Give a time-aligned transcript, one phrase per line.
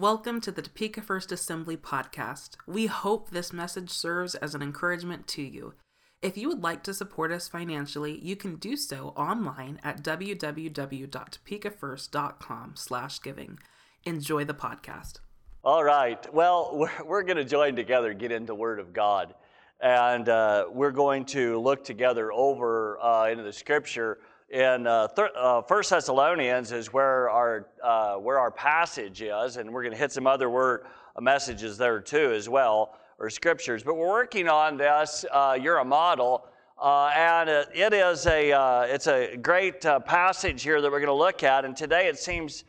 [0.00, 2.56] Welcome to the Topeka First Assembly podcast.
[2.66, 5.74] We hope this message serves as an encouragement to you.
[6.22, 12.72] If you would like to support us financially, you can do so online at www.topekafirst.com
[12.76, 13.58] slash giving.
[14.06, 15.18] Enjoy the podcast.
[15.62, 16.32] All right.
[16.32, 19.34] Well, we're, we're going to join together, get into Word of God.
[19.82, 24.16] And uh, we're going to look together over uh, into the Scripture
[24.50, 29.72] in uh, th- uh, First Thessalonians is where our uh, where our passage is, and
[29.72, 33.84] we're going to hit some other word uh, messages there too as well, or scriptures.
[33.84, 35.24] But we're working on this.
[35.30, 36.46] Uh, you're a model,
[36.82, 41.44] uh, and it is a it's a great passage here that we're going to look
[41.44, 41.64] at.
[41.64, 42.64] And today it seems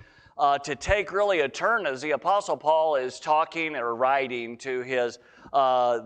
[0.63, 5.17] to take really a turn as the Apostle Paul is talking or writing to his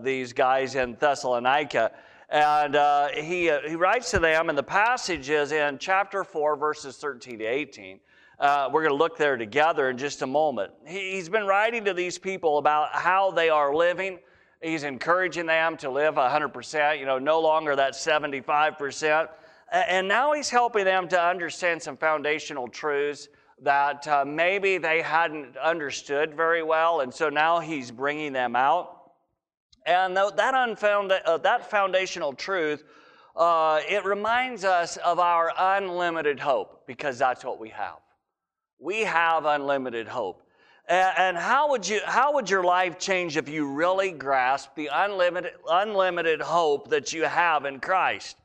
[0.02, 1.92] these guys in Thessalonica.
[2.28, 6.56] And uh, he, uh, he writes to them, and the passage is in chapter 4,
[6.56, 8.00] verses 13 to 18.
[8.38, 10.72] Uh, we're going to look there together in just a moment.
[10.86, 14.18] He, he's been writing to these people about how they are living.
[14.60, 19.28] He's encouraging them to live 100%, you know, no longer that 75%.
[19.70, 23.28] And now he's helping them to understand some foundational truths
[23.62, 27.00] that uh, maybe they hadn't understood very well.
[27.00, 28.95] And so now he's bringing them out.
[29.86, 32.82] And that, unfound, uh, that foundational truth,
[33.36, 37.98] uh, it reminds us of our unlimited hope because that's what we have.
[38.80, 40.42] We have unlimited hope.
[40.88, 44.90] And, and how, would you, how would your life change if you really grasp the
[44.92, 48.36] unlimited, unlimited hope that you have in Christ?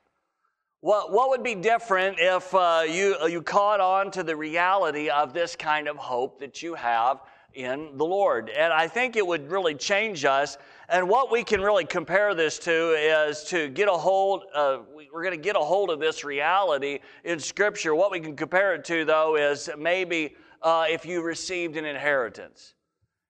[0.82, 5.34] What, what would be different if uh, you, you caught on to the reality of
[5.34, 7.22] this kind of hope that you have
[7.54, 8.50] in the Lord?
[8.50, 10.58] And I think it would really change us
[10.92, 14.80] and what we can really compare this to is to get a hold, uh,
[15.14, 17.96] we're going to get a hold of this reality in Scripture.
[17.96, 22.74] What we can compare it to, though, is maybe uh, if you received an inheritance.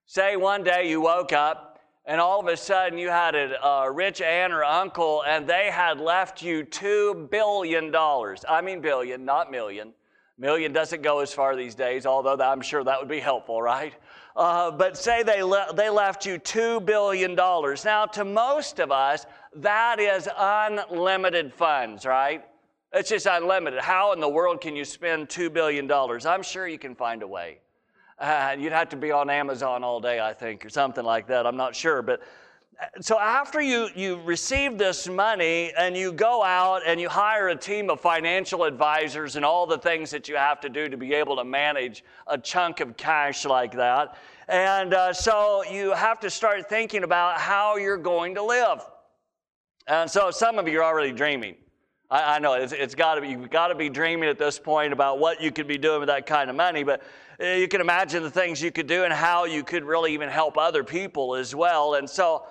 [0.07, 3.91] Say one day you woke up and all of a sudden you had a, a
[3.91, 7.95] rich aunt or uncle and they had left you $2 billion.
[7.95, 9.93] I mean, billion, not million.
[10.41, 13.93] Million doesn't go as far these days, although I'm sure that would be helpful, right?
[14.35, 17.35] Uh, but say they, le- they left you $2 billion.
[17.35, 22.43] Now, to most of us, that is unlimited funds, right?
[22.91, 23.81] It's just unlimited.
[23.81, 25.89] How in the world can you spend $2 billion?
[25.91, 27.59] I'm sure you can find a way.
[28.17, 31.45] Uh, you'd have to be on Amazon all day, I think, or something like that.
[31.45, 32.01] I'm not sure.
[32.01, 32.21] But
[32.99, 37.55] so after you, you receive this money and you go out and you hire a
[37.55, 41.13] team of financial advisors and all the things that you have to do to be
[41.13, 44.17] able to manage a chunk of cash like that.
[44.47, 48.81] And uh, so you have to start thinking about how you're going to live.
[49.87, 51.55] And so some of you are already dreaming.
[52.09, 54.91] I, know it's, it's got to be, you've got to be dreaming at this point
[54.91, 56.83] about what you could be doing with that kind of money.
[56.83, 57.01] But
[57.41, 60.27] uh, you can imagine the things you could do and how you could really even
[60.27, 61.93] help other people as well.
[61.93, 62.43] And so,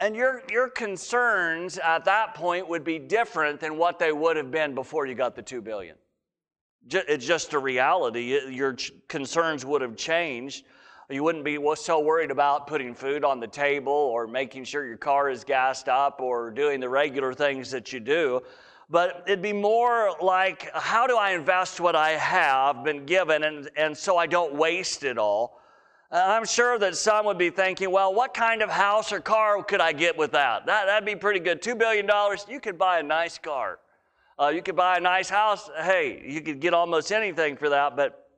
[0.00, 4.50] and your, your concerns at that point would be different than what they would have
[4.50, 5.96] been before you got the two billion.
[6.90, 8.38] It's just a reality.
[8.50, 8.76] Your
[9.08, 10.64] concerns would have changed.
[11.08, 14.96] You wouldn't be so worried about putting food on the table or making sure your
[14.96, 18.42] car is gassed up or doing the regular things that you do.
[18.90, 23.70] But it'd be more like, how do I invest what I have been given and,
[23.76, 25.60] and so I don't waste it all?
[26.14, 29.80] I'm sure that some would be thinking, well, what kind of house or car could
[29.80, 30.64] I get with that?
[30.66, 31.60] that that'd be pretty good.
[31.60, 32.08] $2 billion,
[32.48, 33.80] you could buy a nice car.
[34.40, 35.68] Uh, you could buy a nice house.
[35.76, 37.96] Hey, you could get almost anything for that.
[37.96, 38.28] But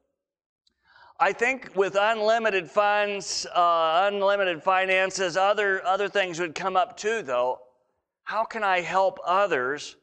[1.20, 7.20] I think with unlimited funds, uh, unlimited finances, other, other things would come up too,
[7.20, 7.60] though.
[8.24, 9.96] How can I help others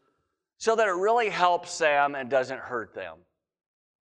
[0.59, 3.17] so that it really helps them and doesn't hurt them?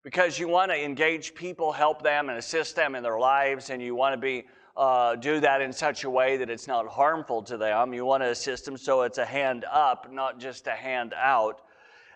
[0.06, 3.82] Because you want to engage people, help them, and assist them in their lives, and
[3.82, 4.46] you want to be
[4.76, 7.92] uh, do that in such a way that it's not harmful to them.
[7.92, 11.62] You want to assist them so it's a hand up, not just a hand out.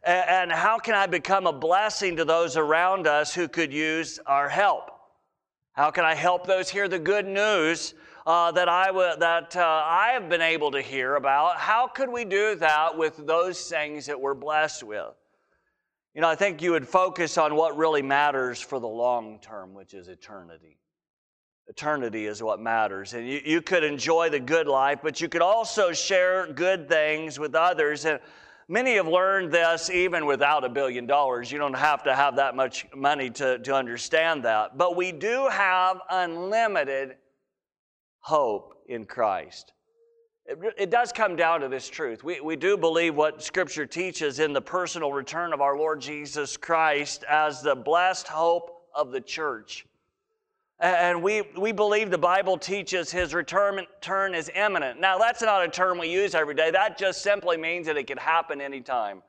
[0.04, 4.20] And, and how can I become a blessing to those around us who could use
[4.24, 4.92] our help?
[5.72, 7.94] How can I help those hear the good news
[8.24, 11.56] uh, that, I w- that uh, I have been able to hear about?
[11.56, 15.19] How could we do that with those things that we're blessed with?
[16.14, 19.74] You know, I think you would focus on what really matters for the long term,
[19.74, 20.78] which is eternity.
[21.68, 23.14] Eternity is what matters.
[23.14, 27.38] And you, you could enjoy the good life, but you could also share good things
[27.38, 28.06] with others.
[28.06, 28.18] And
[28.66, 31.52] many have learned this even without a billion dollars.
[31.52, 34.76] You don't have to have that much money to, to understand that.
[34.76, 37.14] But we do have unlimited
[38.18, 39.72] hope in Christ.
[40.76, 42.24] It, does come down to this truth.
[42.24, 46.56] We, we do believe what Scripture teaches in the personal return of our Lord Jesus
[46.56, 49.86] Christ as the blessed hope of the church.
[50.80, 54.98] And we, we believe the Bible teaches his return, turn is imminent.
[54.98, 56.72] Now, that's not a term we use every day.
[56.72, 59.22] That just simply means that it could happen anytime.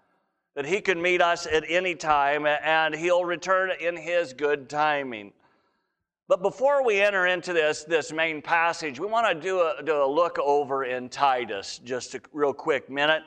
[0.56, 5.34] That he could meet us at any time and he'll return in his good timing.
[6.32, 10.02] But before we enter into this, this main passage, we want to do a, do
[10.02, 13.24] a look over in Titus, just a real quick minute.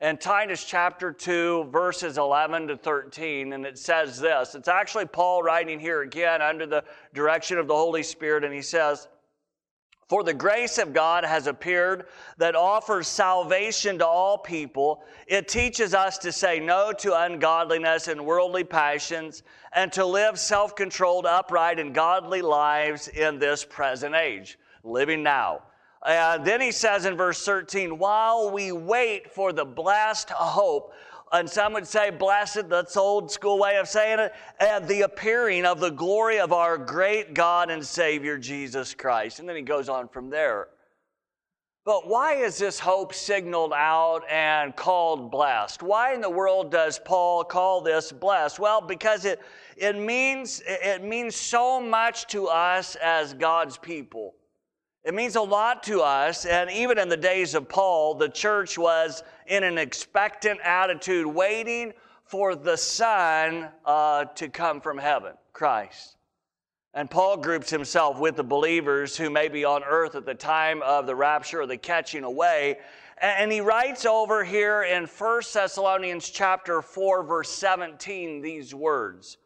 [0.00, 4.54] In Titus chapter 2, verses 11 to 13, and it says this.
[4.54, 6.82] It's actually Paul writing here again under the
[7.12, 9.06] direction of the Holy Spirit, and he says,
[10.08, 12.06] for the grace of God has appeared
[12.38, 15.02] that offers salvation to all people.
[15.26, 19.42] It teaches us to say no to ungodliness and worldly passions
[19.72, 25.62] and to live self controlled, upright, and godly lives in this present age, living now.
[26.06, 30.92] And then he says in verse 13, while we wait for the blessed hope
[31.32, 35.64] and some would say blessed, that's old school way of saying it, and the appearing
[35.64, 39.40] of the glory of our great God and Savior Jesus Christ.
[39.40, 40.68] And then he goes on from there.
[41.84, 45.84] But why is this hope signaled out and called blessed?
[45.84, 48.58] Why in the world does Paul call this blessed?
[48.58, 49.40] Well, because it,
[49.76, 54.34] it, means, it means so much to us as God's people.
[55.06, 58.76] It means a lot to us, and even in the days of Paul, the church
[58.76, 61.92] was in an expectant attitude, waiting
[62.24, 66.16] for the Son uh, to come from heaven, Christ.
[66.92, 70.82] And Paul groups himself with the believers who may be on earth at the time
[70.82, 72.78] of the rapture or the catching away.
[73.18, 79.38] And he writes over here in 1 Thessalonians chapter 4, verse 17, these words.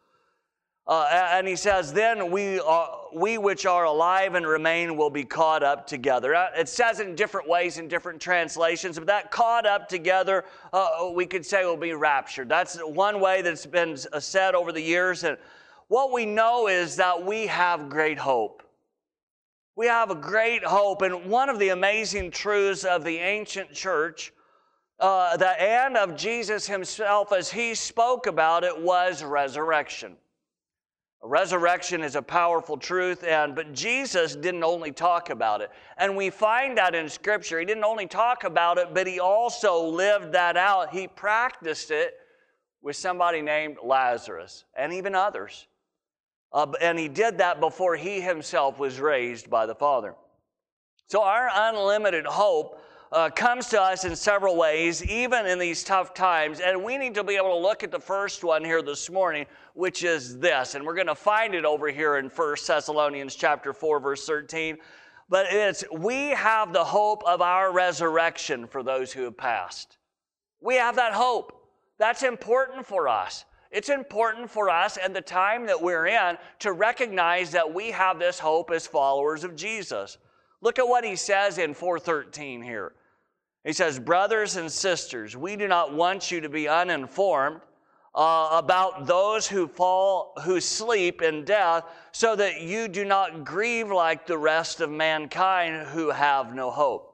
[0.91, 5.23] Uh, and he says, Then we, uh, we which are alive and remain will be
[5.23, 6.35] caught up together.
[6.35, 11.13] Uh, it says in different ways in different translations, but that caught up together, uh,
[11.15, 12.49] we could say will be raptured.
[12.49, 15.23] That's one way that's been uh, said over the years.
[15.23, 15.39] And
[15.87, 18.65] what we know is that we have great hope.
[19.77, 21.03] We have a great hope.
[21.03, 24.33] And one of the amazing truths of the ancient church,
[24.99, 30.17] uh, the and of Jesus himself as he spoke about it, was resurrection.
[31.23, 35.71] Resurrection is a powerful truth, and but Jesus didn't only talk about it.
[35.99, 37.59] And we find that in Scripture.
[37.59, 40.91] He didn't only talk about it, but he also lived that out.
[40.91, 42.15] He practiced it
[42.83, 45.67] with somebody named Lazarus and even others.
[46.53, 50.15] Uh, and he did that before he himself was raised by the Father.
[51.07, 52.81] So our unlimited hope
[53.13, 56.61] uh, comes to us in several ways, even in these tough times.
[56.61, 59.47] And we need to be able to look at the first one here this morning,
[59.75, 60.75] which is this.
[60.75, 64.79] And we're going to find it over here in 1 Thessalonians chapter 4, verse 13.
[65.29, 69.99] But it's we have the hope of our resurrection for those who have passed.
[70.61, 71.69] We have that hope.
[71.99, 73.45] That's important for us.
[73.71, 78.19] It's important for us and the time that we're in to recognize that we have
[78.19, 80.19] this hope as followers of Jesus.
[80.61, 82.93] Look at what he says in 413 here.
[83.65, 87.61] He says, Brothers and sisters, we do not want you to be uninformed
[88.15, 93.91] uh, about those who fall, who sleep in death, so that you do not grieve
[93.91, 97.11] like the rest of mankind who have no hope.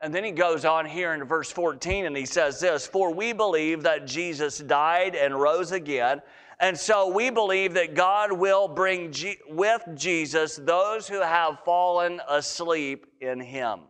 [0.00, 3.32] And then he goes on here in verse 14 and he says this For we
[3.32, 6.22] believe that Jesus died and rose again.
[6.60, 12.20] And so we believe that God will bring G- with Jesus those who have fallen
[12.28, 13.80] asleep in him.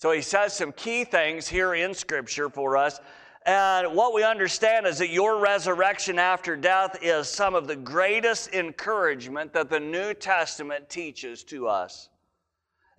[0.00, 3.00] So he says some key things here in Scripture for us.
[3.44, 8.54] And what we understand is that your resurrection after death is some of the greatest
[8.54, 12.08] encouragement that the New Testament teaches to us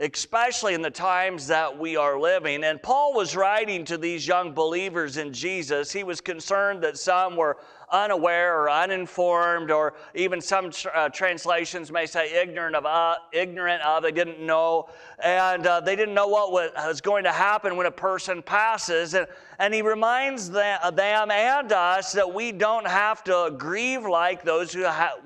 [0.01, 2.63] especially in the times that we are living.
[2.63, 5.91] And Paul was writing to these young believers in Jesus.
[5.91, 7.58] He was concerned that some were
[7.91, 14.03] unaware or uninformed, or even some uh, translations may say ignorant of, uh, ignorant of,
[14.03, 14.89] they didn't know,
[15.24, 19.13] and uh, they didn't know what was going to happen when a person passes.
[19.13, 19.27] And,
[19.60, 24.74] and he reminds them, them and us that we don't have to grieve like those
[24.74, 25.17] who, ha-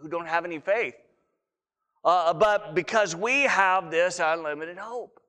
[0.00, 0.94] who don't have any faith
[2.06, 5.20] uh, but because we have this unlimited hope.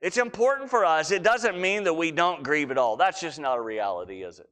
[0.00, 1.10] It's important for us.
[1.10, 2.96] It doesn't mean that we don't grieve at all.
[2.96, 4.48] That's just not a reality, is it?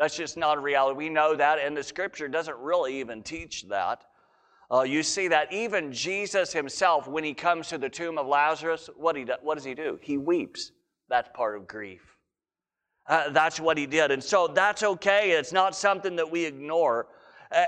[0.00, 0.96] That's just not a reality.
[0.96, 4.02] We know that, and the scripture doesn't really even teach that.
[4.72, 8.88] Uh, you see that even Jesus himself, when he comes to the tomb of Lazarus,
[8.96, 9.98] what, he do, what does he do?
[10.00, 10.72] He weeps.
[11.10, 12.00] That's part of grief.
[13.06, 14.10] Uh, that's what he did.
[14.10, 15.32] And so that's okay.
[15.32, 17.08] It's not something that we ignore.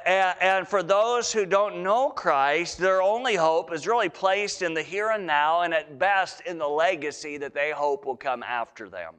[0.07, 4.83] And for those who don't know Christ, their only hope is really placed in the
[4.83, 8.89] here and now, and at best in the legacy that they hope will come after
[8.89, 9.17] them.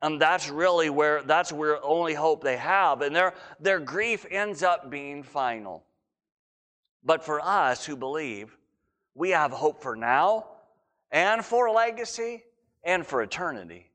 [0.00, 3.02] And that's really where that's where only hope they have.
[3.02, 5.84] And their, their grief ends up being final.
[7.04, 8.56] But for us who believe,
[9.14, 10.46] we have hope for now
[11.10, 12.44] and for legacy
[12.84, 13.90] and for eternity.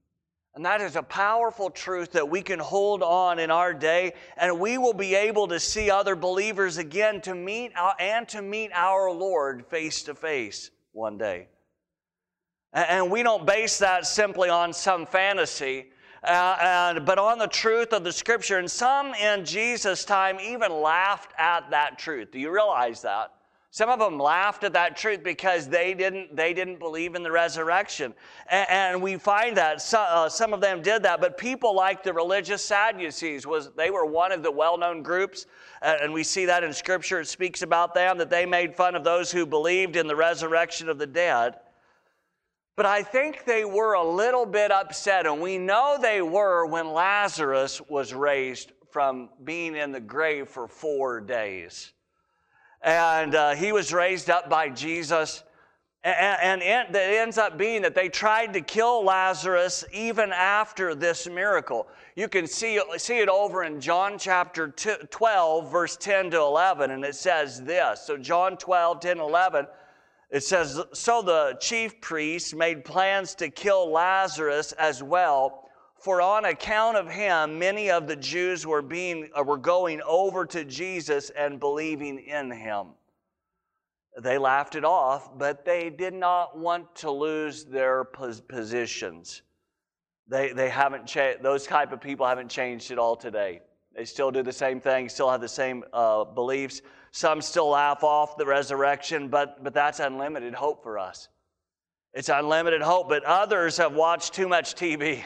[0.56, 4.60] And that is a powerful truth that we can hold on in our day, and
[4.60, 8.72] we will be able to see other believers again to meet our, and to meet
[8.74, 11.48] our Lord face to face one day.
[12.74, 15.92] And we don't base that simply on some fantasy,
[16.24, 18.58] uh, and, but on the truth of the Scripture.
[18.58, 22.32] And some in Jesus' time even laughed at that truth.
[22.32, 23.32] Do you realize that?
[23.70, 27.32] Some of them laughed at that truth because they didn't, they didn't believe in the
[27.32, 28.14] resurrection.
[28.48, 32.04] And, and we find that so, uh, some of them did that, but people like
[32.04, 35.48] the religious Sadducees, was, they were one of the well-known groups,
[35.82, 37.20] uh, and we see that in Scripture.
[37.20, 40.88] It speaks about them, that they made fun of those who believed in the resurrection
[40.88, 41.56] of the dead.
[42.76, 46.92] But I think they were a little bit upset, and we know they were when
[46.92, 51.94] Lazarus was raised from being in the grave for four days
[52.84, 55.44] and uh, he was raised up by Jesus.
[56.06, 61.30] And, and, it ends up being that they tried to kill Lazarus even after this
[61.30, 61.88] miracle.
[62.18, 67.06] You can see, see it over in John chapter 12, verse 10 to 11, and
[67.06, 68.02] it says this.
[68.02, 69.66] So, John 12, 10, 11,
[70.34, 75.64] it says, So the chief priests made plans to kill Lazarus as well
[76.04, 80.46] for on account of him, many of the Jews were, being, uh, were going over
[80.48, 82.88] to Jesus and believing in him.
[84.22, 89.44] They laughed it off, but they did not want to lose their positions.
[90.28, 93.62] They, they haven't changed, those type of people haven't changed at all today.
[93.96, 96.82] They still do the same thing, still have the same uh, beliefs.
[97.14, 101.30] Some still laugh off the resurrection, but, but that's unlimited hope for us.
[102.12, 105.24] It's unlimited hope, but others have watched too much TV.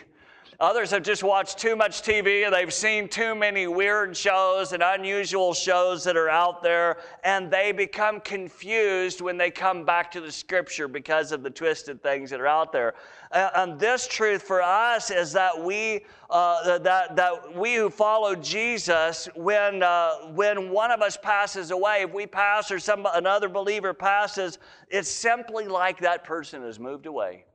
[0.59, 4.81] Others have just watched too much TV and they've seen too many weird shows and
[4.81, 10.19] unusual shows that are out there, and they become confused when they come back to
[10.19, 12.95] the scripture because of the twisted things that are out there.
[13.31, 19.29] And this truth for us is that we, uh, that, that we who follow Jesus,
[19.35, 23.93] when, uh, when one of us passes away, if we pass or some, another believer
[23.93, 24.57] passes,
[24.89, 27.45] it's simply like that person has moved away.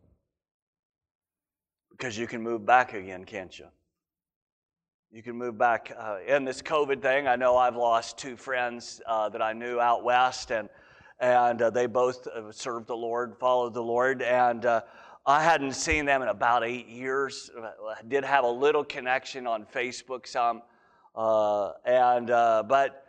[1.92, 3.66] Because you can move back again, can't you?
[5.14, 5.92] You can move back.
[5.96, 9.78] Uh, in this COVID thing, I know I've lost two friends uh, that I knew
[9.78, 10.70] out west, and,
[11.20, 14.80] and uh, they both uh, served the Lord, followed the Lord, and uh,
[15.26, 17.50] I hadn't seen them in about eight years.
[17.62, 20.62] I did have a little connection on Facebook, some,
[21.14, 23.06] uh, and but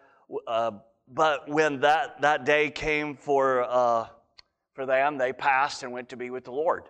[1.08, 3.64] but when that that day came for
[4.74, 6.84] for them, they passed and went to be with the Lord.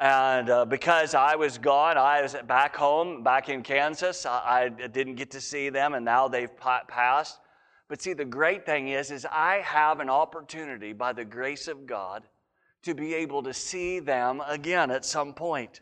[0.00, 4.26] And uh, because I was gone, I was back home, back in Kansas.
[4.26, 7.40] I, I didn't get to see them, and now they've passed.
[7.88, 11.86] But see, the great thing is, is I have an opportunity by the grace of
[11.86, 12.22] God
[12.82, 15.80] to be able to see them again at some point.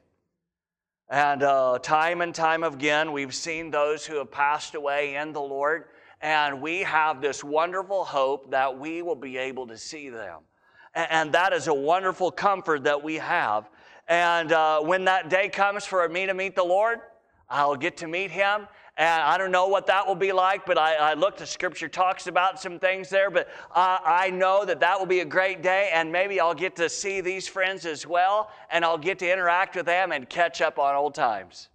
[1.11, 5.41] And uh, time and time again, we've seen those who have passed away in the
[5.41, 5.85] Lord,
[6.23, 10.41] and we have this wonderful hope that we will be able to see them.
[10.95, 13.69] And, and that is a wonderful comfort that we have.
[14.09, 17.01] And uh, when that day comes for me to meet the Lord,
[17.49, 18.69] I'll get to meet Him.
[18.99, 22.29] And I don't know what that will be like, but I, I at Scripture talks
[22.29, 23.31] about some things there.
[23.31, 26.89] But I know that that will be a great day, and maybe I'll get to
[26.89, 30.79] see these friends as well, and I'll get to interact with them and catch up
[30.79, 31.69] on old times.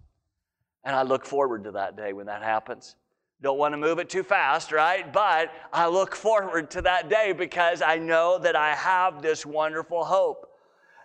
[0.82, 2.96] And I look forward to that day when that happens.
[3.40, 5.12] Don't want to move it too fast, right?
[5.12, 10.04] But I look forward to that day because I know that I have this wonderful
[10.04, 10.51] hope.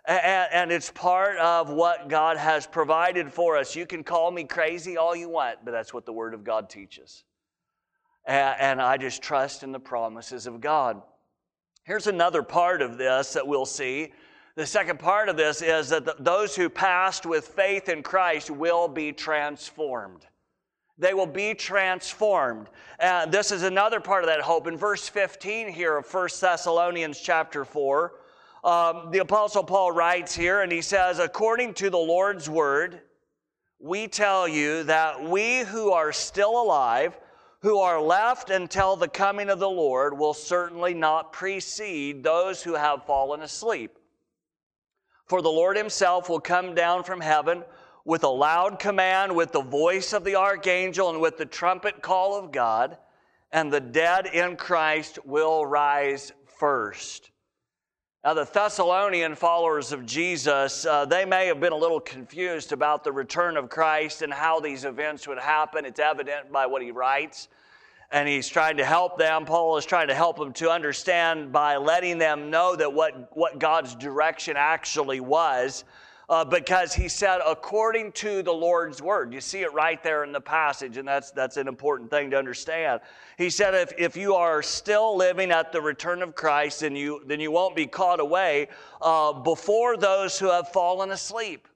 [0.08, 3.76] And, and, it's part of what God has provided for us.
[3.76, 6.70] You can call me crazy all you want, but that's what the Word of God
[6.70, 7.24] teaches.
[8.24, 11.02] And, and I just trust in the promises of God.
[11.84, 14.14] Here's another part of this that we'll see.
[14.54, 18.50] The second part of this is that the, those who passed with faith in Christ
[18.50, 20.24] will be transformed.
[20.96, 22.68] They will be transformed.
[22.98, 24.66] And this is another part of that hope.
[24.66, 28.12] In verse 15 here of 1 Thessalonians chapter 4,
[28.64, 33.00] um, the Apostle Paul writes here, and he says, According to the Lord's word,
[33.78, 37.16] we tell you that we who are still alive,
[37.60, 42.74] who are left until the coming of the Lord, will certainly not precede those who
[42.74, 43.96] have fallen asleep.
[45.26, 47.62] For the Lord himself will come down from heaven
[48.04, 52.38] with a loud command, with the voice of the archangel, and with the trumpet call
[52.38, 52.96] of God,
[53.52, 57.30] and the dead in Christ will rise first.
[58.24, 63.04] Now, the Thessalonian followers of Jesus, uh, they may have been a little confused about
[63.04, 65.84] the return of Christ and how these events would happen.
[65.84, 67.46] It's evident by what he writes.
[68.10, 69.44] and he's trying to help them.
[69.44, 73.58] Paul is trying to help them to understand by letting them know that what, what
[73.58, 75.84] God's direction actually was.
[76.28, 79.32] Uh, because he said, according to the Lord's word.
[79.32, 82.36] You see it right there in the passage, and that's, that's an important thing to
[82.36, 83.00] understand.
[83.38, 87.22] He said, if, if you are still living at the return of Christ, then you,
[87.24, 88.68] then you won't be caught away
[89.00, 91.66] uh, before those who have fallen asleep.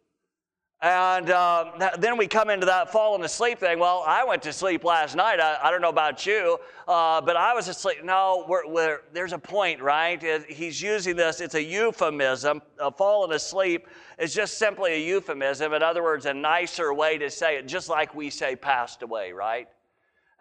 [0.82, 3.78] And uh, then we come into that falling asleep thing.
[3.78, 5.38] Well, I went to sleep last night.
[5.38, 6.58] I, I don't know about you,
[6.88, 7.98] uh, but I was asleep.
[8.02, 10.20] No, we're, we're, there's a point, right?
[10.48, 12.62] He's using this, it's a euphemism.
[12.98, 13.86] Falling asleep
[14.18, 15.72] is just simply a euphemism.
[15.72, 19.30] In other words, a nicer way to say it, just like we say passed away,
[19.30, 19.68] right?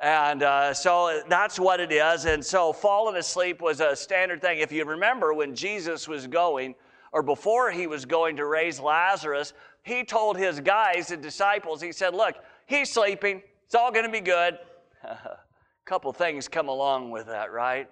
[0.01, 2.25] And uh, so that's what it is.
[2.25, 4.57] And so falling asleep was a standard thing.
[4.57, 6.73] If you remember when Jesus was going,
[7.13, 9.53] or before he was going to raise Lazarus,
[9.83, 12.35] he told his guys, the disciples, he said, Look,
[12.65, 13.41] he's sleeping.
[13.65, 14.59] It's all going to be good.
[15.03, 15.37] A
[15.85, 17.89] couple things come along with that, right?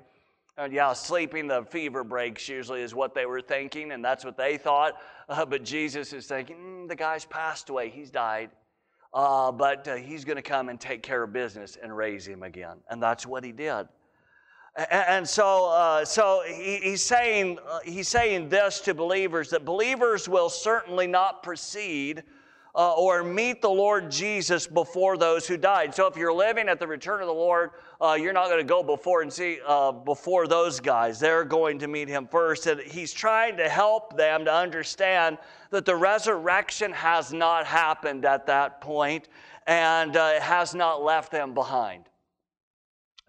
[0.58, 4.38] And yeah, sleeping, the fever breaks usually is what they were thinking, and that's what
[4.38, 4.96] they thought.
[5.30, 8.50] Uh, but Jesus is thinking, mm, the guy's passed away, he's died.
[9.14, 12.42] Uh, but uh, he's going to come and take care of business and raise him
[12.42, 12.78] again.
[12.90, 13.88] And that's what he did.
[14.92, 20.50] And so, uh, so he's saying uh, he's saying this to believers that believers will
[20.50, 22.24] certainly not proceed
[22.76, 25.94] uh, or meet the Lord Jesus before those who died.
[25.94, 28.64] So if you're living at the return of the Lord, uh, you're not going to
[28.64, 31.20] go before and see uh, before those guys.
[31.20, 32.68] They're going to meet him first.
[32.68, 35.40] And he's trying to help them to understand
[35.72, 39.28] that the resurrection has not happened at that point
[39.68, 42.09] and uh, has not left them behind.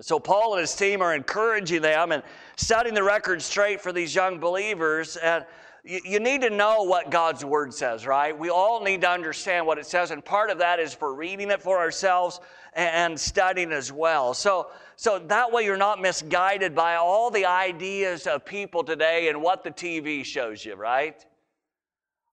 [0.03, 2.23] So, Paul and his team are encouraging them and
[2.57, 5.17] setting the record straight for these young believers.
[5.17, 5.45] And
[5.85, 8.37] you, you, need to know what God's word says, right?
[8.37, 10.11] We all need to understand what it says.
[10.11, 12.41] And part of that is for reading it for ourselves
[12.73, 14.33] and, and studying as well.
[14.33, 19.43] So, so that way you're not misguided by all the ideas of people today and
[19.43, 21.25] what the TV shows you, right?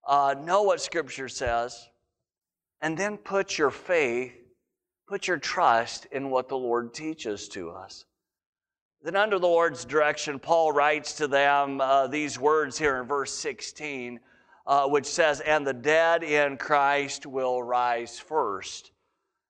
[0.08, 1.90] Uh, know what Scripture says,
[2.82, 4.34] and then put your faith
[5.08, 8.06] Put your trust in what the Lord teaches to us.
[9.04, 13.34] Then, under the Lord's direction, Paul writes to them uh, these words here in verse
[13.34, 14.20] 16,
[14.66, 18.92] uh, which says, And the dead in Christ will rise first.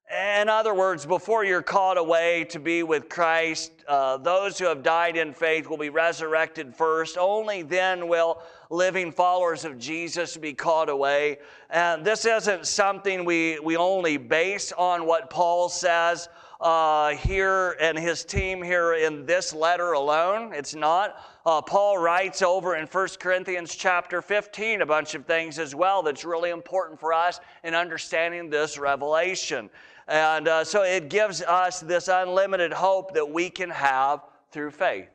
[0.10, 4.82] In other words, before you're caught away to be with Christ, uh, those who have
[4.82, 7.17] died in faith will be resurrected first.
[7.17, 11.39] Only then will living followers of Jesus be caught away.
[11.70, 16.30] And this isn't something we, we only base on what Paul says
[16.62, 20.54] uh, here and his team here in this letter alone.
[20.54, 21.22] It's not.
[21.46, 26.02] Uh, Paul writes over in 1 Corinthians chapter 15 a bunch of things as well
[26.02, 29.70] that's really important for us in understanding this revelation.
[30.08, 35.10] And uh, so it gives us this unlimited hope that we can have through faith.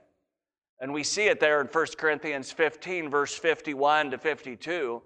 [0.81, 5.01] And we see it there in 1 Corinthians 15, verse 51 to 52.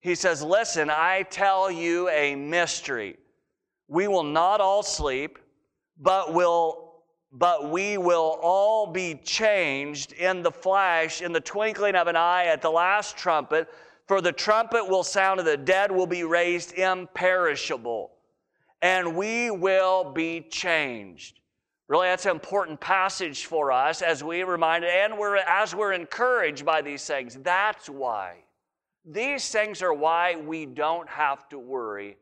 [0.00, 3.16] He says, Listen, I tell you a mystery.
[3.88, 5.38] We will not all sleep,
[5.98, 6.82] but will
[7.32, 12.46] but we will all be changed in the flash, in the twinkling of an eye,
[12.46, 13.68] at the last trumpet.
[14.06, 18.12] For the trumpet will sound, and the dead will be raised imperishable
[18.82, 21.40] and we will be changed.
[21.88, 26.64] Really, that's an important passage for us as we reminded, and we're, as we're encouraged
[26.64, 27.36] by these things.
[27.36, 28.38] That's why.
[29.04, 32.16] These things are why we don't have to worry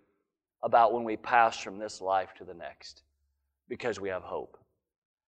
[0.62, 3.02] about when we pass from this life to the next,
[3.68, 4.58] because we have hope.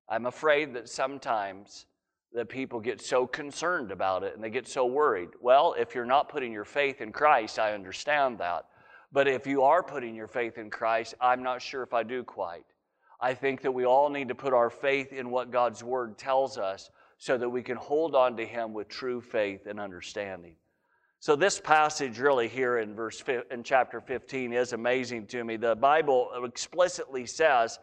[0.08, 1.86] I'm afraid that sometimes
[2.32, 5.30] that people get so concerned about it and they get so worried.
[5.40, 8.66] Well, if you're not putting your faith in Christ, I understand that.
[9.12, 12.22] But if you are putting your faith in Christ, I'm not sure if I do
[12.24, 12.66] quite.
[13.20, 16.58] I think that we all need to put our faith in what God's Word tells
[16.58, 20.56] us so that we can hold on to Him with true faith and understanding.
[21.20, 25.56] So this passage really here in verse in chapter 15 is amazing to me.
[25.56, 27.78] The Bible explicitly says,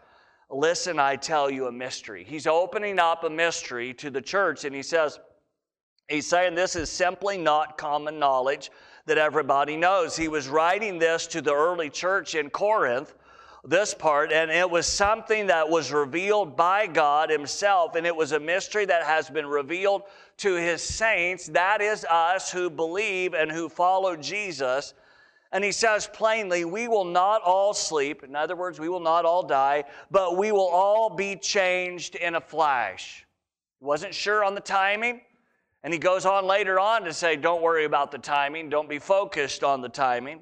[0.50, 4.76] "Listen, I tell you a mystery." He's opening up a mystery to the church and
[4.76, 5.20] he says
[6.08, 8.70] he's saying this is simply not common knowledge
[9.06, 10.16] that everybody knows.
[10.16, 13.14] He was writing this to the early church in Corinth,
[13.66, 18.32] this part, and it was something that was revealed by God Himself, and it was
[18.32, 20.04] a mystery that has been revealed
[20.38, 21.48] to His saints.
[21.48, 24.94] That is us who believe and who follow Jesus.
[25.54, 28.24] And he says plainly, We will not all sleep.
[28.24, 32.34] In other words, we will not all die, but we will all be changed in
[32.36, 33.26] a flash.
[33.80, 35.22] Wasn't sure on the timing.
[35.84, 39.00] And he goes on later on to say, don't worry about the timing, don't be
[39.00, 40.42] focused on the timing.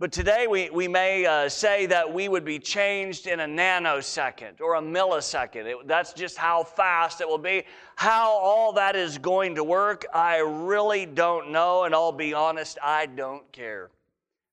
[0.00, 4.60] But today we, we may uh, say that we would be changed in a nanosecond
[4.60, 5.66] or a millisecond.
[5.66, 7.64] It, that's just how fast it will be.
[7.96, 11.82] How all that is going to work, I really don't know.
[11.82, 13.90] And I'll be honest, I don't care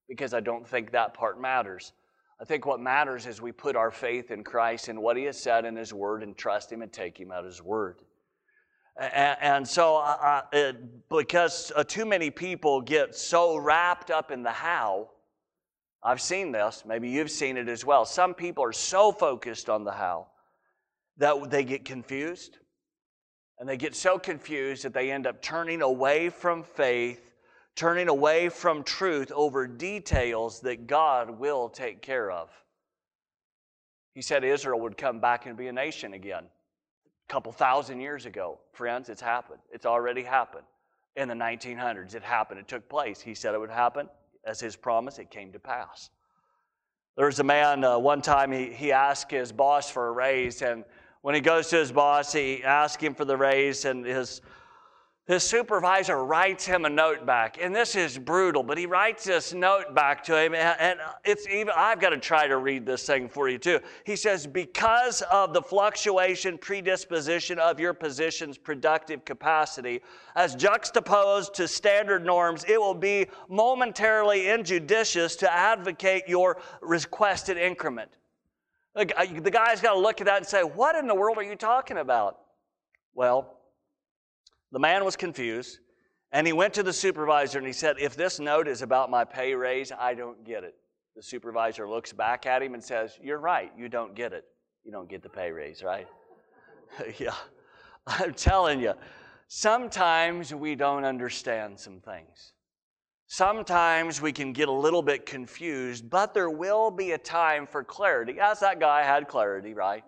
[0.07, 1.93] because I don't think that part matters.
[2.41, 5.37] I think what matters is we put our faith in Christ and what He has
[5.39, 8.01] said in His Word and trust Him and take Him at His Word.
[8.97, 14.51] And, so, uh, it, because uh, too many people get so wrapped up in the
[14.51, 15.09] how,
[16.01, 18.05] I've seen this, maybe you've seen it as well.
[18.05, 20.27] Some people are so focused on the how
[21.17, 22.57] that they get confused.
[23.59, 27.21] And they get so confused that they end up turning away from faith,
[27.75, 32.49] turning away from truth over details that God will take care of.
[34.13, 36.45] He said Israel would come back and be a nation again
[37.27, 38.59] couple thousand years ago.
[38.73, 39.59] Friends, it's happened.
[39.71, 40.65] It's already happened.
[41.15, 42.59] In the 1900s, it happened.
[42.59, 43.21] It took place.
[43.21, 44.09] He said it would happen
[44.45, 46.09] as his promise, it came to pass.
[47.17, 50.61] There was a man, uh, one time he, he asked his boss for a raise,
[50.61, 50.83] and
[51.21, 54.41] when he goes to his boss, he asks him for the raise, and his
[55.27, 59.53] his supervisor writes him a note back and this is brutal but he writes this
[59.53, 63.27] note back to him and it's even i've got to try to read this thing
[63.27, 63.79] for you too.
[64.03, 70.01] He says because of the fluctuation predisposition of your position's productive capacity
[70.35, 78.11] as juxtaposed to standard norms it will be momentarily injudicious to advocate your requested increment.
[78.93, 79.05] The
[79.51, 81.97] guy's got to look at that and say what in the world are you talking
[81.97, 82.39] about?
[83.15, 83.55] Well
[84.75, 85.79] the man was confused,
[86.33, 89.23] and he went to the supervisor and he said, If this note is about my
[89.23, 90.75] pay raise, I don't get it.
[91.15, 94.43] The supervisor looks back at him and says, You're right, you don't get it.
[94.83, 96.09] You don't get the pay raise, right?
[97.19, 97.35] yeah.
[98.05, 98.95] I'm telling you,
[99.47, 102.51] sometimes we don't understand some things.
[103.27, 107.81] Sometimes we can get a little bit confused, but there will be a time for
[107.81, 108.41] clarity.
[108.41, 110.03] As that guy had clarity, right?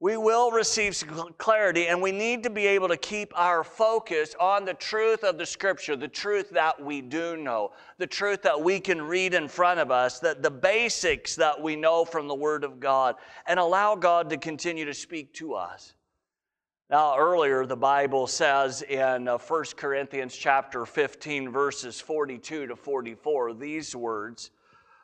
[0.00, 1.04] We will receive
[1.36, 5.36] clarity, and we need to be able to keep our focus on the truth of
[5.36, 9.46] the Scripture, the truth that we do know, the truth that we can read in
[9.46, 13.60] front of us, that the basics that we know from the Word of God, and
[13.60, 15.92] allow God to continue to speak to us.
[16.88, 23.52] Now, earlier, the Bible says in 1 uh, Corinthians chapter 15, verses 42 to 44,
[23.52, 24.50] these words.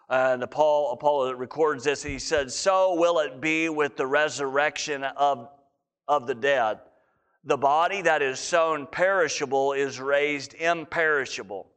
[0.09, 2.03] And Paul, Paul records this.
[2.03, 5.49] He said, So will it be with the resurrection of,
[6.07, 6.79] of the dead.
[7.45, 11.69] The body that is sown perishable is raised imperishable.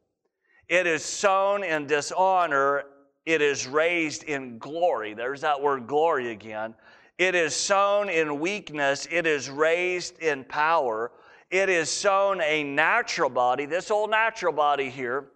[0.68, 2.86] It is sown in dishonor,
[3.26, 5.13] it is raised in glory.
[5.13, 6.76] There's that word glory again.
[7.18, 11.12] It is sown in weakness, it is raised in power.
[11.52, 15.30] It is sown a natural body, this old natural body here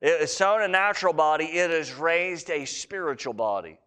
[0.00, 3.78] it is sown a natural body, it is raised a spiritual body.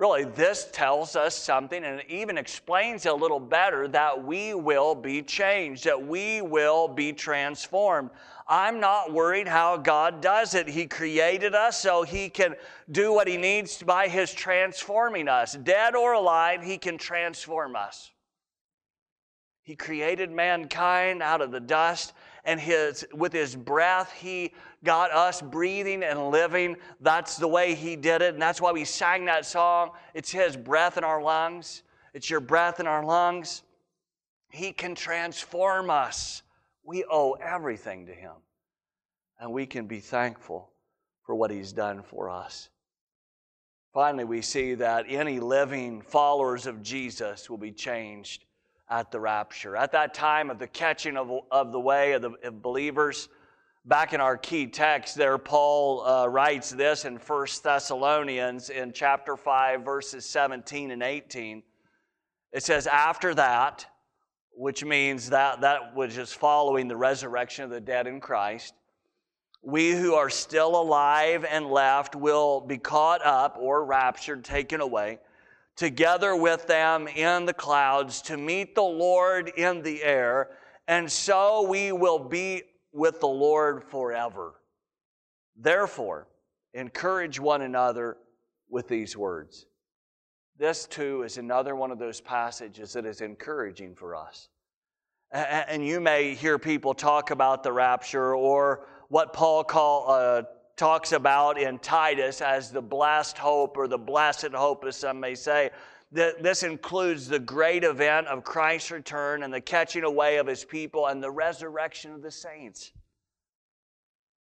[0.00, 4.94] Really, this tells us something and it even explains a little better that we will
[4.94, 8.08] be changed, that we will be transformed.
[8.48, 10.66] I'm not worried how God does it.
[10.66, 12.56] He created us so He can
[12.90, 15.52] do what He needs by His transforming us.
[15.52, 18.10] Dead or alive, He can transform us.
[19.62, 24.52] He created mankind out of the dust and his, with his breath, he
[24.84, 26.76] got us breathing and living.
[27.00, 28.34] That's the way he did it.
[28.34, 29.90] And that's why we sang that song.
[30.14, 31.82] It's his breath in our lungs,
[32.14, 33.62] it's your breath in our lungs.
[34.52, 36.42] He can transform us.
[36.82, 38.32] We owe everything to him.
[39.38, 40.70] And we can be thankful
[41.24, 42.68] for what he's done for us.
[43.94, 48.44] Finally, we see that any living followers of Jesus will be changed
[48.90, 49.76] at the rapture.
[49.76, 53.28] At that time of the catching of, of the way of the of believers,
[53.84, 59.36] back in our key text there, Paul uh, writes this in 1 Thessalonians in chapter
[59.36, 61.62] 5, verses 17 and 18.
[62.52, 63.86] It says, After that,
[64.52, 68.74] which means that that was just following the resurrection of the dead in Christ,
[69.62, 75.18] we who are still alive and left will be caught up or raptured, taken away
[75.80, 80.50] together with them in the clouds to meet the Lord in the air,
[80.86, 84.56] and so we will be with the Lord forever.
[85.56, 86.28] Therefore,
[86.74, 88.18] encourage one another
[88.68, 89.64] with these words.
[90.58, 94.50] This, too, is another one of those passages that is encouraging for us.
[95.32, 100.42] And you may hear people talk about the rapture or what Paul call, uh,
[100.76, 105.34] talks about in Titus as the blessed hope or the blessed hope, as some may
[105.34, 105.70] say.
[106.12, 111.06] This includes the great event of Christ's return and the catching away of his people
[111.06, 112.92] and the resurrection of the saints.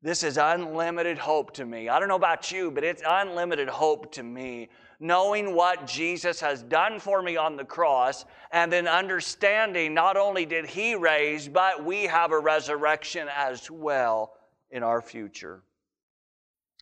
[0.01, 1.89] This is unlimited hope to me.
[1.89, 4.69] I don't know about you, but it's unlimited hope to me
[5.01, 10.45] knowing what Jesus has done for me on the cross, and then understanding not only
[10.45, 14.35] did He raise, but we have a resurrection as well
[14.71, 15.63] in our future.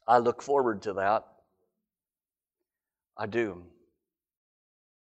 [0.06, 1.24] I look forward to that.
[3.16, 3.62] I do.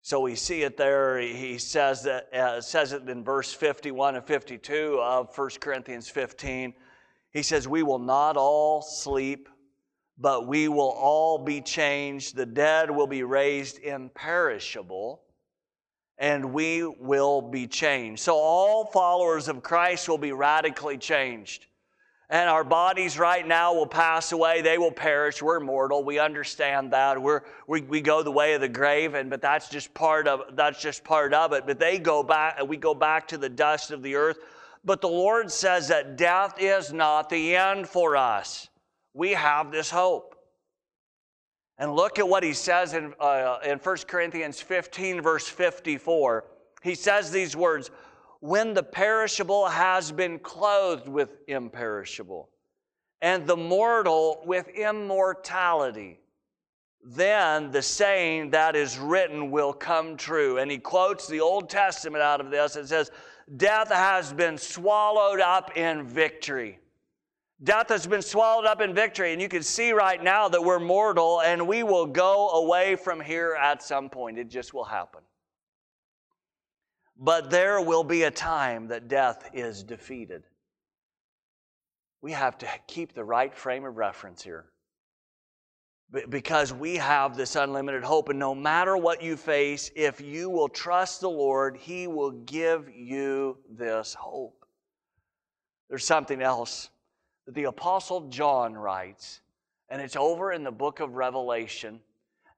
[0.03, 1.19] So we see it there.
[1.19, 6.73] He says that uh, says it in verse 51 and 52 of 1 Corinthians 15.
[7.31, 9.47] He says, "We will not all sleep,
[10.17, 12.35] but we will all be changed.
[12.35, 15.21] The dead will be raised imperishable,
[16.17, 18.21] and we will be changed.
[18.21, 21.65] So, all followers of Christ will be radically changed.
[22.31, 24.61] And our bodies right now will pass away.
[24.61, 25.43] They will perish.
[25.43, 26.03] We're mortal.
[26.03, 27.21] We understand that.
[27.21, 30.55] We're, we, we go the way of the grave, and but that's just part of
[30.55, 31.67] that's just part of it.
[31.67, 34.39] But they go back, we go back to the dust of the earth.
[34.83, 38.69] But the Lord says that death is not the end for us
[39.13, 40.35] we have this hope.
[41.77, 46.45] And look at what he says in, uh, in 1 Corinthians 15, verse 54.
[46.83, 47.89] He says these words
[48.41, 52.49] When the perishable has been clothed with imperishable,
[53.21, 56.19] and the mortal with immortality,
[57.03, 60.57] then the saying that is written will come true.
[60.57, 62.75] And he quotes the Old Testament out of this.
[62.75, 63.11] It says,
[63.57, 66.79] Death has been swallowed up in victory.
[67.63, 70.79] Death has been swallowed up in victory, and you can see right now that we're
[70.79, 74.39] mortal and we will go away from here at some point.
[74.39, 75.20] It just will happen.
[77.23, 80.43] But there will be a time that death is defeated.
[82.23, 84.65] We have to keep the right frame of reference here
[86.29, 88.29] because we have this unlimited hope.
[88.29, 92.89] And no matter what you face, if you will trust the Lord, He will give
[92.89, 94.65] you this hope.
[95.89, 96.89] There's something else
[97.45, 99.41] that the Apostle John writes,
[99.89, 101.99] and it's over in the book of Revelation,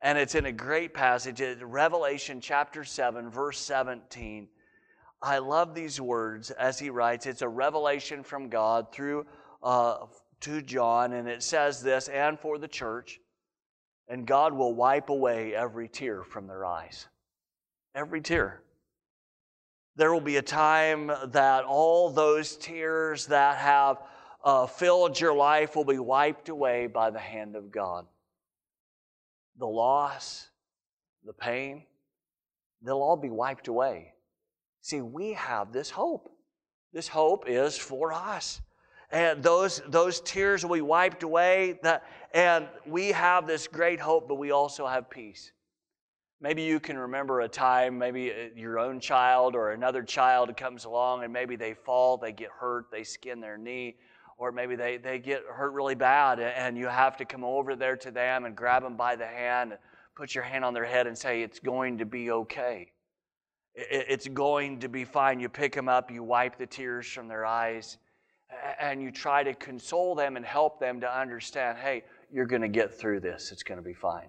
[0.04, 4.50] and it's in a great passage, Revelation chapter 7, verse 17.
[5.22, 7.26] I love these words as he writes.
[7.26, 9.26] It's a revelation from God through
[9.64, 10.00] uh,
[10.42, 13.22] to John, and it says this, and for the church,
[14.10, 17.08] and God will wipe away every tear from their eyes.
[17.96, 18.62] Every tear.
[19.96, 24.00] There will be a time that all those tears that have
[24.44, 28.06] uh, filled your life will be wiped away by the hand of God.
[29.58, 30.50] The loss,
[31.26, 31.84] the pain,
[32.82, 34.14] they'll all be wiped away.
[34.82, 36.30] See, we have this hope.
[36.92, 38.62] This hope is for us.
[39.12, 41.80] And those, those tears will be wiped away.
[41.84, 45.52] That, and we have this great hope, but we also have peace.
[46.42, 50.84] Maybe you can remember a time, maybe uh, your own child or another child comes
[50.84, 53.96] along and maybe they fall, they get hurt, they skin their knee,
[54.44, 57.96] or maybe they, they get hurt really bad and you have to come over there
[57.96, 59.80] to them and grab them by the hand and
[60.16, 62.92] put your hand on their head and say, It's going to be okay.
[63.74, 65.40] It's going to be fine.
[65.40, 67.98] You pick them up, you wipe the tears from their eyes,
[68.82, 72.68] and you try to console them and help them to understand hey, you're going to
[72.68, 73.50] get through this.
[73.54, 74.28] It's going to be fine.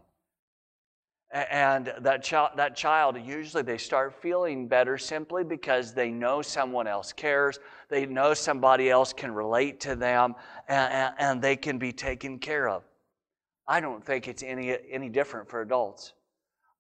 [1.32, 6.86] And that child, that child, usually they start feeling better simply because they know someone
[6.86, 7.58] else cares.
[7.88, 10.36] They know somebody else can relate to them
[10.68, 12.84] and, and they can be taken care of.
[13.66, 16.12] I don't think it's any, any different for adults.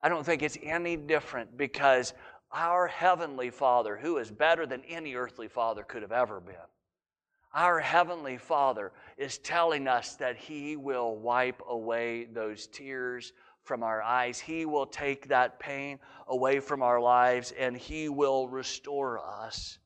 [0.02, 2.12] I don't think it's any different because
[2.52, 6.54] our Heavenly Father, who is better than any earthly father could have ever been,
[7.54, 13.32] our Heavenly Father is telling us that He will wipe away those tears
[13.64, 14.38] from our eyes.
[14.38, 15.98] He will take that pain
[16.28, 19.78] away from our lives and He will restore us.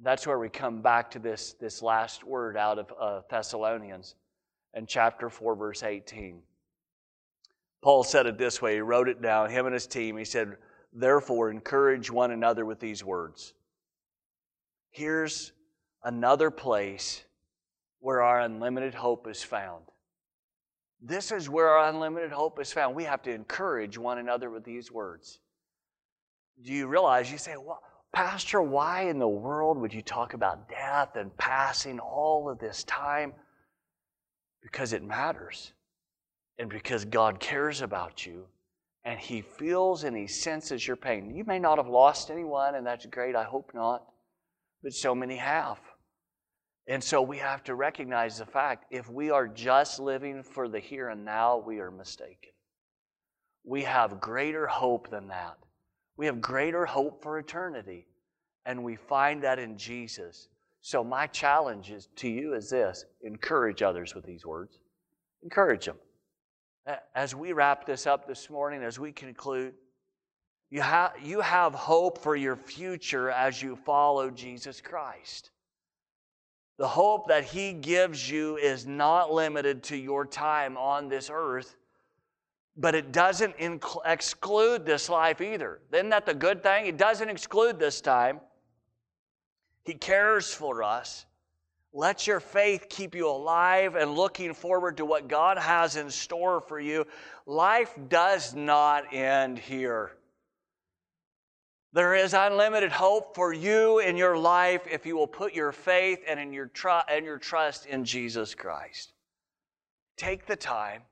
[0.00, 4.14] That's where we come back to this, this last word out of uh, Thessalonians
[4.74, 6.40] in chapter 4, verse 18.
[7.82, 8.74] Paul said it this way.
[8.74, 10.16] He wrote it down, him and his team.
[10.16, 10.56] He said,
[10.92, 13.54] Therefore, encourage one another with these words.
[14.90, 15.52] Here's
[16.02, 17.24] another place
[18.00, 19.84] where our unlimited hope is found.
[21.00, 22.94] This is where our unlimited hope is found.
[22.94, 25.38] We have to encourage one another with these words.
[26.64, 27.30] Do you realize?
[27.30, 27.82] You say, well,
[28.12, 32.82] Pastor, why in the world would you talk about death and passing all of this
[32.84, 33.32] time?
[34.62, 35.72] Because it matters.
[36.58, 38.46] And because God cares about you
[39.04, 41.34] and He feels and He senses your pain.
[41.34, 43.36] You may not have lost anyone, and that's great.
[43.36, 44.04] I hope not.
[44.82, 45.78] But so many have.
[46.88, 50.80] And so we have to recognize the fact if we are just living for the
[50.80, 52.50] here and now, we are mistaken.
[53.62, 55.58] We have greater hope than that.
[56.16, 58.06] We have greater hope for eternity.
[58.64, 60.48] And we find that in Jesus.
[60.80, 64.78] So, my challenge is, to you is this encourage others with these words.
[65.42, 65.96] Encourage them.
[67.14, 69.74] As we wrap this up this morning, as we conclude,
[70.70, 75.50] you, have you have hope for your future as you follow Jesus Christ.
[76.78, 81.76] The hope that He gives you is not limited to your time on this earth,
[82.76, 85.80] but it doesn't inc- exclude this life either.
[85.92, 86.86] Isn't that the good thing?
[86.86, 88.40] It doesn't exclude this time.
[89.84, 91.26] He cares for us.
[91.92, 96.60] Let your faith keep you alive and looking forward to what God has in store
[96.60, 97.06] for you.
[97.46, 100.12] Life does not end here.
[101.92, 106.20] There is unlimited hope for you in your life if you will put your faith
[106.28, 109.12] and, in your, tr- and your trust in Jesus Christ.
[110.18, 111.02] Take the time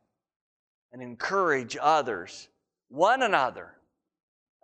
[0.93, 2.49] and encourage others,
[2.89, 3.73] one another,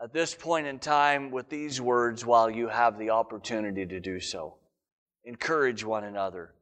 [0.03, 4.20] at this point in time with these words while you have the opportunity to do
[4.20, 4.57] so.
[5.25, 6.53] Encourage one another,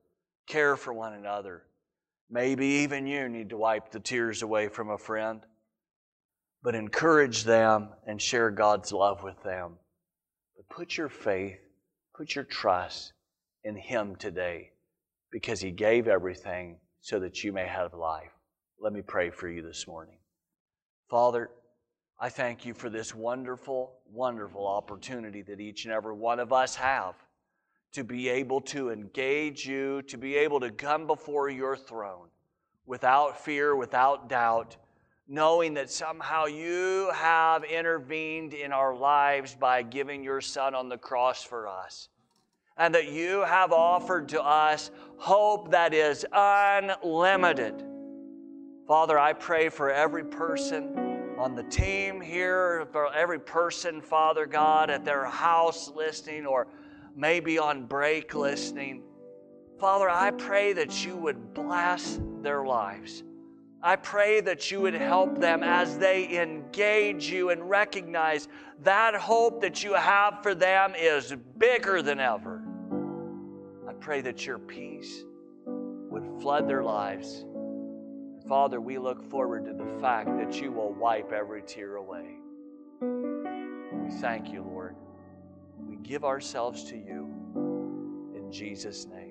[0.47, 1.65] care for one another.
[2.31, 5.41] Maybe even you need to wipe the tears away from a friend
[6.63, 9.73] but encourage them and share God's love with them.
[10.57, 11.59] But put your faith,
[12.15, 13.13] put your trust
[13.65, 14.73] in Him today
[15.31, 18.33] because He gave everything so that you may have life.
[18.79, 20.19] Let me pray for you this morning.
[21.09, 21.51] Father,
[22.19, 26.77] I thank you for this wonderful, wonderful opportunity that each and every one of us
[26.77, 27.15] have
[27.93, 32.29] to be able to engage you, to be able to come before your throne
[32.87, 34.77] without fear, without doubt
[35.33, 40.99] knowing that somehow you have intervened in our lives by giving your Son on the
[40.99, 42.09] cross for us.
[42.77, 47.85] And that you have offered to us hope that is unlimited.
[48.89, 54.91] Father, I pray for every person on the team here, for every person, Father God,
[54.91, 56.67] at their house listening or
[57.15, 59.05] maybe on break listening.
[59.79, 63.23] Father, I pray that you would bless their lives.
[63.83, 68.47] I pray that you would help them as they engage you and recognize
[68.83, 72.63] that hope that you have for them is bigger than ever.
[73.89, 75.25] I pray that your peace
[75.67, 77.47] would flood their lives.
[78.47, 82.37] Father, we look forward to the fact that you will wipe every tear away.
[83.01, 84.97] We thank you, Lord.
[85.79, 87.33] We give ourselves to you
[88.35, 89.30] in Jesus' name.